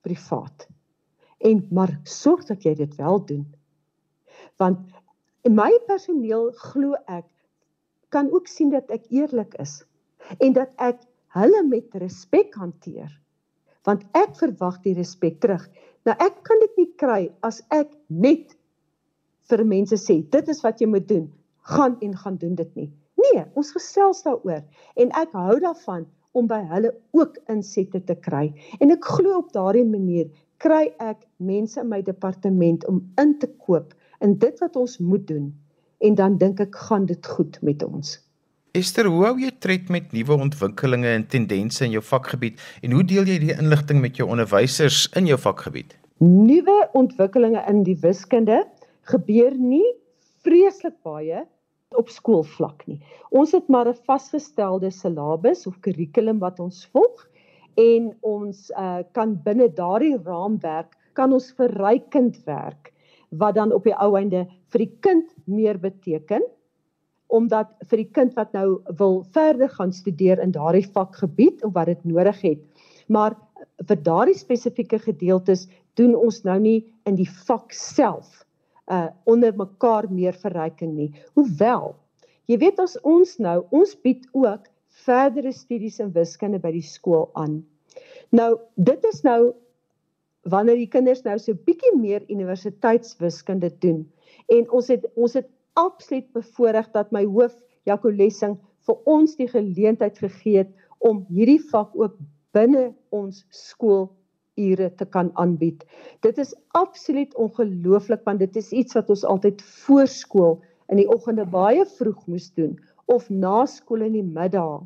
[0.00, 0.68] privaat.
[1.38, 3.46] En maar sorg dat jy dit wel doen.
[4.56, 4.78] Want
[5.48, 7.24] En my personeel glo ek
[8.12, 9.78] kan ook sien dat ek eerlik is
[10.44, 10.98] en dat ek
[11.38, 13.08] hulle met respek hanteer.
[13.88, 15.64] Want ek verwag die respek terug.
[16.04, 18.52] Nou ek kan dit nie kry as ek net
[19.48, 21.24] vir mense sê dit is wat jy moet doen,
[21.72, 22.90] gaan en gaan doen dit nie.
[23.16, 24.60] Nee, ons gesels daaroor
[25.00, 26.04] en ek hou daarvan
[26.36, 28.50] om by hulle ook insette te kry.
[28.84, 30.28] En ek glo op daardie manier
[30.60, 35.26] kry ek mense in my departement om in te koop in dit wat ons moet
[35.26, 35.52] doen
[35.98, 38.18] en dan dink ek gaan dit goed met ons.
[38.76, 43.04] Esther, hoe hou jy tred met nuwe ontwikkelinge en tendense in jou vakgebied en hoe
[43.04, 45.96] deel jy die inligting met jou onderwysers in jou vakgebied?
[46.22, 48.64] Nuwe ontwikkelinge in die wiskunde
[49.10, 49.86] gebeur nie
[50.44, 51.46] vreeslik baie
[51.96, 53.00] op skoolvlak nie.
[53.32, 57.26] Ons het maar 'n vasgestelde syllabus of kurrikulum wat ons volg
[57.74, 62.92] en ons uh, kan binne daardie raamwerk kan ons verrykend werk
[63.30, 66.44] wat dan op die ou einde vir die kind meer beteken
[67.28, 71.90] omdat vir die kind wat nou wil verder gaan studeer in daardie vakgebied of wat
[71.90, 72.62] dit nodig het.
[73.12, 73.36] Maar
[73.84, 75.66] vir daardie spesifieke gedeeltes
[76.00, 78.44] doen ons nou nie in die vak self
[78.88, 81.10] uh onder mekaar meer verryking nie.
[81.36, 81.92] Hoewel
[82.48, 84.64] jy weet as ons nou ons bied ook
[85.04, 87.60] verdere studies in wiskunde by die skool aan.
[88.32, 89.52] Nou dit is nou
[90.42, 94.04] wanneer die kinders nou so bietjie meer universiteitswiskunde doen
[94.54, 95.48] en ons het ons het
[95.78, 97.54] absoluut bevoorreg dat my hoof
[97.88, 100.72] Jaco Lessing vir ons die geleentheid gegee het
[101.04, 102.16] om hierdie vak ook
[102.56, 104.08] binne ons skool
[104.58, 105.84] ure te kan aanbied.
[106.26, 110.58] Dit is absoluut ongelooflik want dit is iets wat ons altyd voor skool
[110.90, 112.74] in die oggende baie vroeg moes doen
[113.06, 114.82] of na skool in die middag.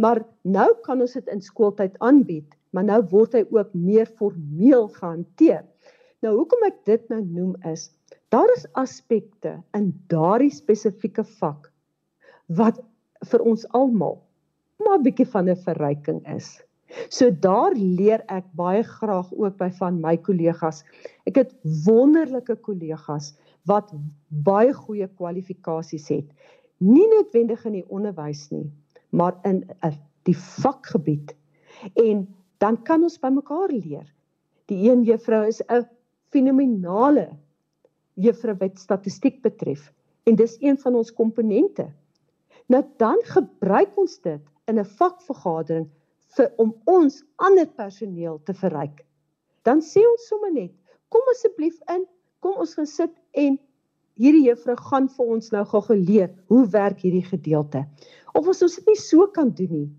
[0.00, 4.88] Maar nou kan ons dit in skooltyd aanbied maar nou word hy ook meer formeel
[4.88, 5.64] gehanteer.
[6.22, 7.90] Nou hoekom ek dit nou noem is,
[8.28, 11.72] daar is aspekte in daardie spesifieke vak
[12.46, 12.80] wat
[13.30, 14.20] vir ons almal
[14.84, 16.62] maar 'n bietjie van 'n verryking is.
[17.08, 20.84] So daar leer ek baie graag ook by van my kollegas.
[21.26, 21.54] Ek het
[21.86, 23.92] wonderlike kollegas wat
[24.28, 26.26] baie goeie kwalifikasies het.
[26.78, 28.70] Nie noodwendig in die onderwys nie,
[29.10, 31.36] maar in 'n die vakgebied.
[31.94, 32.26] En
[32.60, 34.06] dan kan ons by mekaar leer.
[34.70, 35.88] Die een juffrou is 'n
[36.30, 37.30] fenominale
[38.14, 39.92] juffrou wat statistiek betref
[40.28, 41.90] en dis een van ons komponente.
[42.68, 45.88] Nou dan gebruik ons dit in 'n vakvergadering
[46.36, 49.04] vir om ons ander personeel te verryk.
[49.62, 50.72] Dan sê ons sommer net,
[51.08, 52.06] kom asseblief in,
[52.40, 53.58] kom ons gaan sit en
[54.20, 57.84] hierdie juffrou gaan vir ons nou gou geleer hoe werk hierdie gedeelte.
[58.34, 59.90] Of as ons dit nie so kan doen nie,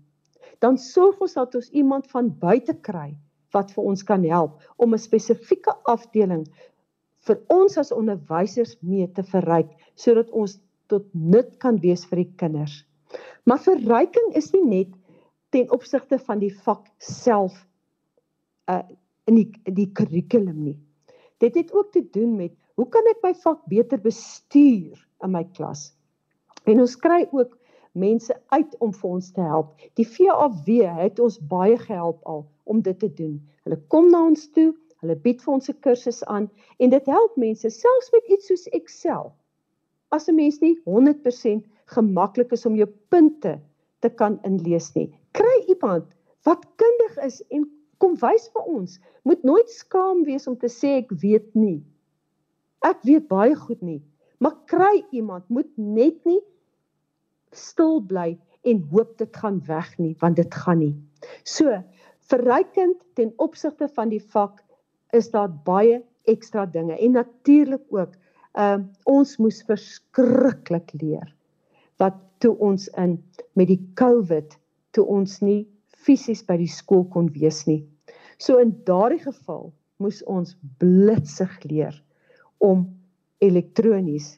[0.62, 3.10] dan sorg ons dat ons iemand van buite kry
[3.52, 6.46] wat vir ons kan help om 'n spesifieke afdeling
[7.26, 12.32] vir ons as onderwysers mee te verryk sodat ons tot nut kan wees vir die
[12.36, 12.84] kinders.
[13.44, 14.90] Maar verryking is nie net
[15.50, 17.66] ten opsigte van die vak self
[18.68, 18.82] uh
[19.30, 20.78] in die die kurrikulum nie.
[21.38, 25.44] Dit het ook te doen met hoe kan ek my vak beter bestuur in my
[25.54, 25.92] klas?
[26.66, 27.54] En ons kry ook
[27.92, 29.72] mense uit om vir ons te help.
[30.00, 33.36] Die VAW het ons baie gehelp al om dit te doen.
[33.66, 37.36] Hulle kom na ons toe, hulle bied vir ons 'n kursus aan en dit help
[37.36, 39.32] mense selfs met iets soos Excel.
[40.10, 43.60] As 'n mens nie 100% gemaklik is om jou punte
[44.00, 46.04] te kan inlees nie, kry iemand
[46.44, 49.00] wat kundig is en kom wys vir ons.
[49.24, 51.82] Moet nooit skaam wees om te sê ek weet nie.
[52.82, 54.02] Ek weet baie goed nie,
[54.38, 56.40] maar kry iemand moet net nie
[57.52, 60.94] stil bly en hoop dit gaan weg nie, want dit gaan nie.
[61.44, 61.82] So,
[62.30, 64.62] verrykend ten opsigte van die vak
[65.12, 68.14] is daar baie ekstra dinge en natuurlik ook
[68.52, 71.30] ehm uh, ons moes verskriklik leer
[71.96, 73.16] wat toe ons in
[73.56, 74.58] met die COVID
[74.92, 75.62] toe ons nie
[76.04, 77.80] fisies by die skool kon wees nie.
[78.38, 79.70] So in daardie geval
[80.02, 81.96] moes ons blitsig leer
[82.58, 82.84] om
[83.40, 84.36] elektronies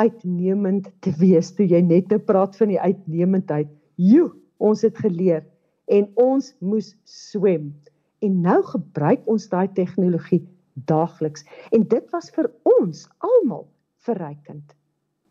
[0.00, 1.52] uitnemend te wees.
[1.54, 5.44] Toe jy net nou praat van die uitnemendheid, joe, ons het geleer
[5.92, 7.72] en ons moes swem.
[8.24, 10.42] En nou gebruik ons daai tegnologie
[10.88, 13.68] daagliks en dit was vir ons almal
[14.06, 14.74] verrykend.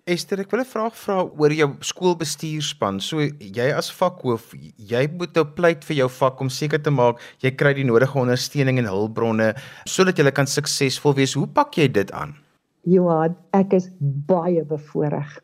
[0.04, 3.00] Esther, ek wil 'n vraag vra oor jou skoolbestuurspan.
[3.00, 7.22] So jy as vakhoof, jy moet nou pleit vir jou vak om seker te maak
[7.40, 11.34] jy kry die nodige ondersteuning en hulpbronne sodat jy kan suksesvol wees.
[11.34, 12.36] Hoe pak jy dit aan?
[12.84, 13.88] Johan, ek is
[14.28, 15.38] baie bevoorreg.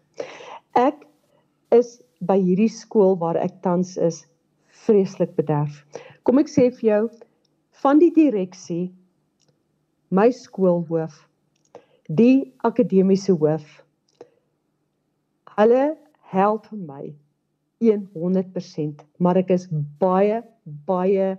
[0.75, 1.05] Ek
[1.75, 1.97] is
[2.27, 4.25] by hierdie skool waar ek tans is
[4.85, 5.83] vreeslik bederf.
[6.27, 7.03] Kom ek sê vir jou
[7.83, 8.89] van die direksie,
[10.11, 11.15] my skoolhoof,
[12.09, 13.67] die akademiese hoof
[15.59, 15.97] Hulle
[16.31, 17.09] help my
[17.83, 19.65] 100%, maar ek is
[19.99, 20.37] baie
[20.87, 21.33] baie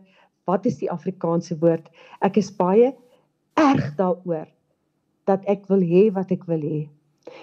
[0.48, 1.86] wat is die Afrikaanse woord?
[2.20, 2.90] Ek is baie
[3.56, 4.48] erg daaroor
[5.26, 6.88] dat ek wil hê wat ek wil hê.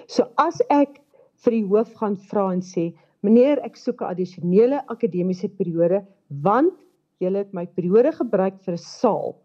[0.07, 1.01] So as ek
[1.43, 6.73] vir die hoof gaan vra en sê, "Meneer, ek soek 'n addisionele akademiese periode want
[7.19, 9.35] julle het my periode gebruik vir 'n saal."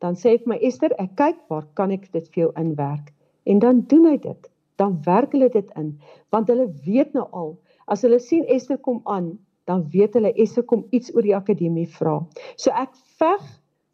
[0.00, 3.12] Dan sê ek my Esther, ek kyk waar kan ek dit vir jou inwerk?
[3.46, 5.92] En dan doen hy dit dan werk hulle dit in
[6.34, 7.52] want hulle weet nou al
[7.92, 9.34] as hulle sien Esther kom aan
[9.70, 12.18] dan weet hulle Esther kom iets oor die akademie vra
[12.56, 13.44] so ek veg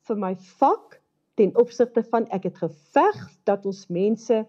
[0.09, 1.00] vir my vak
[1.41, 4.43] ten opsigte van ek het geveg dat ons mense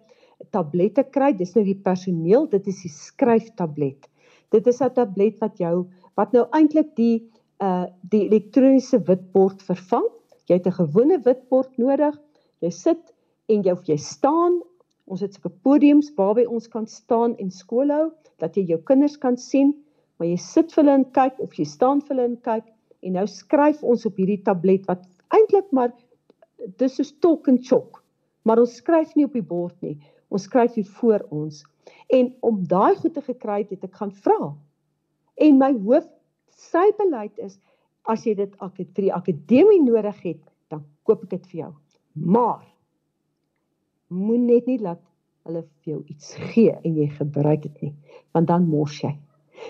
[0.52, 1.32] tablette kry.
[1.38, 4.10] Dis nou die personeel dit is die skryftablet.
[4.52, 5.88] Dit is 'n tablet wat jou
[6.20, 7.30] wat nou eintlik die
[7.62, 10.08] uh die elektroniese witbord vervang.
[10.50, 12.20] Jy het 'n gewone witbord nodig.
[12.60, 13.14] Jy sit
[13.48, 14.62] en jy of jy staan.
[15.08, 19.18] Ons het sulke podiums waarby ons kan staan en skool hou dat jy jou kinders
[19.18, 19.76] kan sien,
[20.18, 22.66] maar jy sit vir hulle en kyk of jy staan vir hulle en kyk.
[23.02, 25.92] En nou skryf ons op hierdie tablet wat eintlik maar
[26.78, 28.02] dis so talk and chalk.
[28.48, 29.98] Maar ons skryf nie op die bord nie.
[30.32, 31.64] Ons skryf hier voor ons.
[32.14, 34.54] En om daai goed te gekry het, het ek gaan vra.
[35.42, 36.08] En my hoof
[36.62, 37.58] sy beleid is
[38.10, 40.42] as jy dit vir die akademie nodig het,
[40.74, 41.72] dan koop ek dit vir jou.
[42.16, 42.64] Maar
[44.12, 45.02] moenie net nie laat
[45.48, 47.94] hulle vir jou iets gee en jy gebruik dit nie,
[48.36, 49.14] want dan mors jy.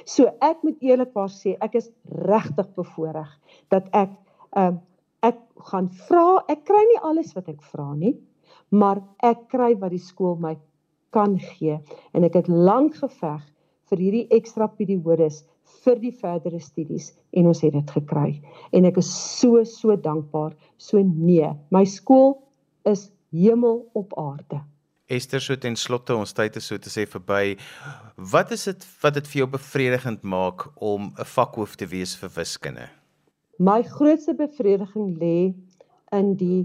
[0.08, 1.91] So ek moet eerlikwaar sê, ek is
[2.27, 3.32] regtig bevoorreg
[3.73, 4.15] dat ek
[4.51, 4.88] ehm uh,
[5.21, 5.39] ek
[5.71, 8.15] gaan vra, ek kry nie alles wat ek vra nie,
[8.71, 10.55] maar ek kry wat die skool my
[11.12, 11.77] kan gee
[12.15, 13.41] en ek het lank geveg
[13.91, 15.41] vir hierdie ekstra periodes
[15.83, 18.39] vir die verdere studies en ons het dit gekry
[18.71, 22.37] en ek is so so dankbaar so nee my skool
[22.87, 24.62] is hemel op aarde.
[25.12, 27.58] Esther so ten slotte ons tyd is so te sê verby.
[28.31, 32.31] Wat is dit wat dit vir jou bevredigend maak om 'n vakhoof te wees vir
[32.35, 32.87] wiskunde?
[33.62, 35.53] My grootste bevrediging lê
[36.17, 36.62] in die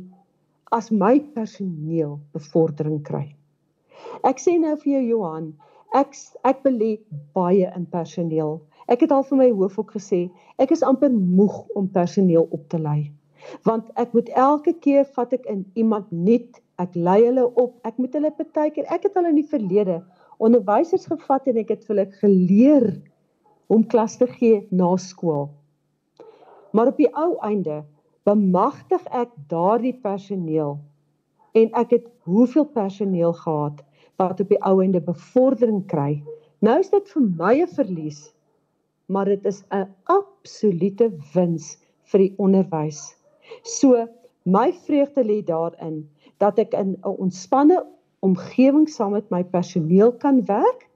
[0.73, 3.27] as my personeel bevordering kry.
[4.25, 5.51] Ek sê nou vir jou Johan,
[6.01, 6.17] ek
[6.49, 6.95] ek belê
[7.37, 8.57] baie in personeel.
[8.89, 10.23] Ek het al vir my hoof ook gesê,
[10.57, 13.11] ek is amper moeg om personeel op te lei.
[13.69, 17.77] Want ek moet elke keer vat ek in iemand nuut ek lei hulle op.
[17.85, 20.01] Ek moet hulle partykeer, ek het al in die verlede
[20.41, 22.91] onderwysers gevat en ek het vir hulle geleer
[23.69, 25.51] om klas te gee na skool.
[26.77, 27.81] Maar op die ou einde
[28.29, 30.75] bemagtig ek daardie personeel
[31.57, 33.81] en ek het hoeveel personeel gehad
[34.21, 36.19] wat op die ou einde bevordering kry.
[36.61, 38.21] Nou is dit vir my 'n verlies,
[39.09, 41.79] maar dit is 'n absolute wins
[42.13, 43.17] vir die onderwys.
[43.63, 44.07] So
[44.45, 46.05] my vreugde lê daarin
[46.39, 47.87] dat ek in 'n ontspanne
[48.21, 50.91] omgewing saam met my personeel kan werk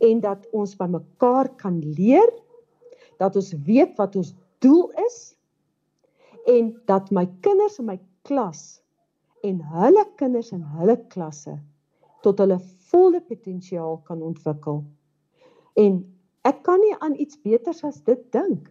[0.00, 2.30] en dat ons by mekaar kan leer
[3.18, 4.34] dat ons weet wat ons
[4.64, 5.18] doel is
[6.50, 7.98] en dat my kinders in my
[8.28, 8.64] klas
[9.44, 11.58] en hulle kinders in hulle klasse
[12.24, 12.58] tot hulle
[12.90, 14.80] volle potensiaal kan ontwikkel.
[15.76, 16.00] En
[16.48, 18.70] ek kan nie aan iets beters as dit dink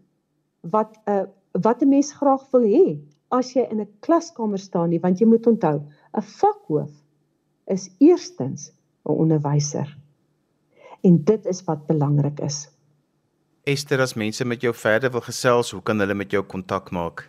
[0.73, 1.25] wat 'n uh,
[1.61, 2.97] wat 'n mens graag wil hê
[3.29, 5.81] as jy in 'n klaskamer staan nie, want jy moet onthou,
[6.17, 6.93] 'n vakhoof
[7.65, 8.71] is eerstens
[9.05, 9.97] 'n onderwyser.
[11.03, 12.72] En dit is wat belangrik is.
[13.65, 17.21] Esther, as mense met jou verder wil gesels, hoe kan hulle met jou kontak maak?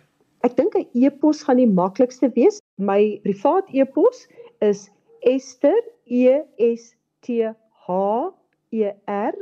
[0.43, 2.59] Ek dink 'n e-pos gaan die maklikste wees.
[2.75, 4.27] My privaat e-pos
[4.59, 4.89] is
[5.23, 6.91] Esther E S
[7.23, 7.47] T
[7.87, 8.33] H
[8.71, 9.33] E R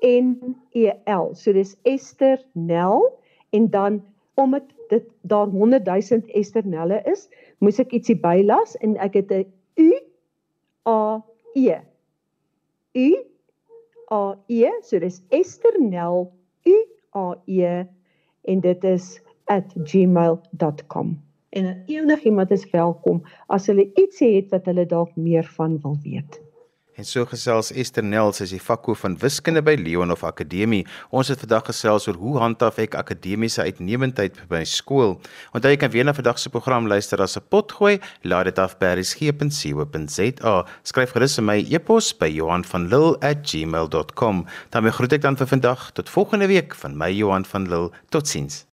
[0.00, 1.34] N E L.
[1.34, 3.04] So dis Esther Nel
[3.52, 4.02] en dan
[4.34, 4.56] om
[4.88, 7.28] dit daar 100 000 esternelle is,
[7.60, 9.44] moes ek ietsie bylas en ek het 'n
[9.76, 9.92] U
[10.88, 11.20] A
[11.54, 11.80] E.
[12.96, 13.35] U
[14.12, 16.32] A E, so dis esternel
[16.66, 16.76] U
[17.16, 17.84] A E
[18.46, 21.16] en dit is @gmail.com.
[21.50, 26.45] En enigiemand is welkom as hulle ietsie het wat hulle dalk meer van wil weet.
[26.96, 30.86] En so gesels Esther Nels, is die vakhoof van wiskunde by Leonhof Akademie.
[31.12, 35.20] Ons het vandag gesels oor hoe handhaaf ek akademiese uitnemendheid by skool.
[35.52, 38.00] Onthou jy kan weer na vandag se program luister as 'n potgooi.
[38.24, 40.64] Laat dit af by resgep.co.za.
[40.82, 44.46] Skryf gerus vir my e-pos by Johanvanlull@gmail.com.
[44.70, 47.90] Dan groet ek dan vir vandag tot volgende week van my Johan van Lill.
[48.08, 48.65] Totsiens.